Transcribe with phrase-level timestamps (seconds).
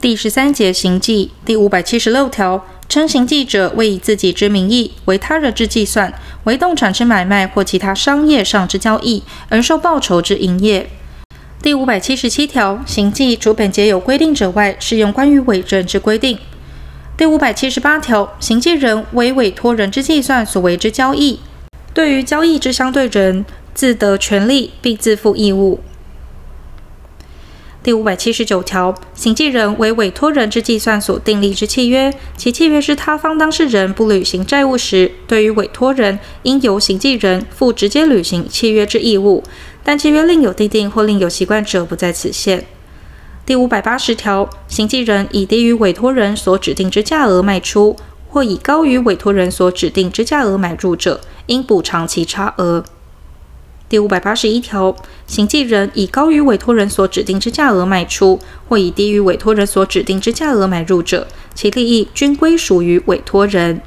[0.00, 10.88] 第十三节行纪第五百七十六条，称行记者为以自己之名义为他人之计算，为动产之买卖或其他商业上之交易而受报酬之营业。
[11.60, 16.38] 第五百七十七条，行纪除本节有规定者外，适用关于委任之规定。
[17.16, 21.40] 第五百七十八条，行纪人为委托人之计算所为之交易，
[21.92, 23.44] 对于交易之相对人，
[23.74, 25.80] 自得权利并自负义务。
[27.80, 39.44] 第五百七十九条，行记人为委托人之计算所订立之契约，其契约是他方当事人不履行债务时，对于委托人应由行记人负直接履行契约之义务，
[39.84, 42.66] 但契约另有订定或另有习惯者，不在此限。
[43.46, 47.96] 第五百八十条，行记人以低于委托人所指定之价额卖出，
[48.28, 52.84] 或以高于委托人所指定之价额买入者，应补偿其差额。
[53.88, 54.94] 第五百八十一条，
[55.26, 58.38] 行记人以高于委托人所指定之价额卖出，
[58.68, 63.80] 或以低于委托人所指定之价额买入者，其利益均归属于委托人。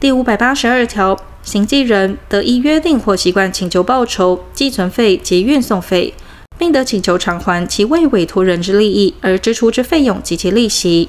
[0.00, 6.12] 第五百八十二条，行记人得依约定或习惯请求报酬、寄存费及运送费，
[6.58, 11.08] 并得请求偿还其为委托人之利益而支出之费用及其利息。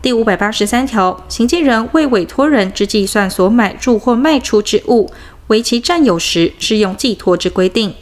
[0.00, 5.10] 第五百八十三条，行记人为委托人之计算所买入或卖出之物。
[5.48, 7.94] 为其占有时，适用寄托之规定。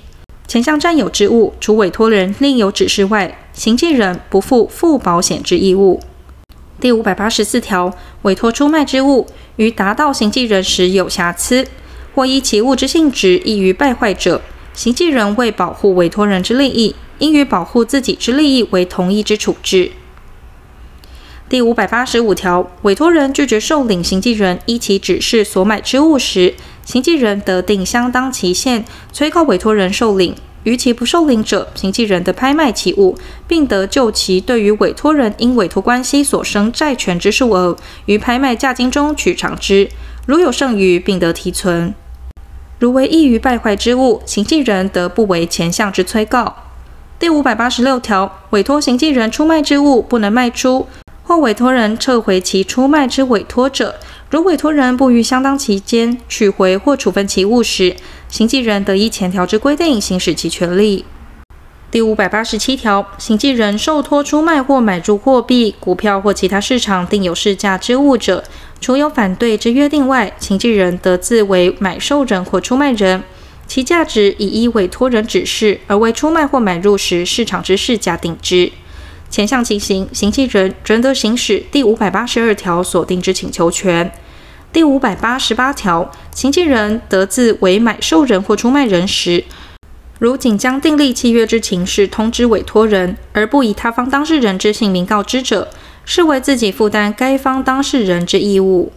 [0.47, 6.01] 前项占有之物，除委托人另有指示外，行记人不负附保险之义务。
[6.81, 11.67] 第五百八十四条，委托出卖之物，于达到行记人时有瑕疵，
[12.15, 14.43] 或依其物之性质易于败坏者，
[14.75, 19.93] 行记人为保护委托人之利益，应与保护自己之利益为同一之处置。
[21.49, 26.55] 第五百八十五条，委托人拒绝受领行记人依其指示所买之物时，
[26.91, 33.17] 行记人得定相当期限，催告委托人受领；逾期不受领者，行记人的拍卖其物，
[33.47, 39.89] 并得就其对于委托人因委托关系所生债权之数额，于拍卖价金中取偿之。
[40.27, 41.95] 如有剩余，并得提存。
[42.81, 46.57] 如为易于败坏之物，行记人得不为前项之催告。
[47.21, 50.89] 第五百八十六条，委托行记人出卖之物不能卖出。
[51.23, 53.95] 或委托人撤回其出卖之委托者，
[54.31, 57.97] 如委托人不于相当期间取回或处分其物时，
[58.29, 61.05] 行记人得依前条之规定行使其权利。
[61.91, 68.45] 第五百八十七条，行记人受托出卖或买入货币、股票或其他市场定有市价之物者，
[68.81, 73.25] 除有反对之约定外，行记人得自为买受人或出卖人，
[73.67, 78.71] 其价值以依委托人指示而为出卖或买入时市场之市价定之。
[79.31, 84.11] 前项情形，行记人仍得行使第五百八十二条所定之请求权。
[84.73, 89.45] 第五百八十八条，行记人得自为买受人或出卖人时，
[90.19, 95.69] 如仅将订立契约之情事通知委托人，而不以他方当事人之姓名告知者，
[96.05, 98.93] 视为自己负担该方当事人之义务。